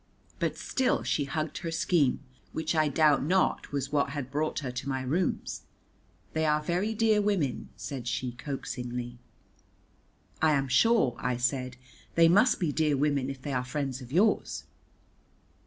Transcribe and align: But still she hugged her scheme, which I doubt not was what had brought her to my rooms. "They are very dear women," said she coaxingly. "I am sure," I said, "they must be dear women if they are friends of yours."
But 0.39 0.57
still 0.57 1.03
she 1.03 1.25
hugged 1.25 1.59
her 1.59 1.69
scheme, 1.69 2.21
which 2.53 2.73
I 2.73 2.87
doubt 2.87 3.21
not 3.23 3.71
was 3.71 3.91
what 3.91 4.09
had 4.09 4.31
brought 4.31 4.61
her 4.61 4.71
to 4.71 4.89
my 4.89 5.03
rooms. 5.03 5.61
"They 6.33 6.43
are 6.43 6.59
very 6.59 6.95
dear 6.95 7.21
women," 7.21 7.69
said 7.77 8.07
she 8.07 8.31
coaxingly. 8.31 9.19
"I 10.41 10.53
am 10.53 10.67
sure," 10.67 11.15
I 11.19 11.37
said, 11.37 11.77
"they 12.15 12.27
must 12.27 12.59
be 12.59 12.71
dear 12.71 12.97
women 12.97 13.29
if 13.29 13.43
they 13.43 13.53
are 13.53 13.63
friends 13.63 14.01
of 14.01 14.11
yours." 14.11 14.63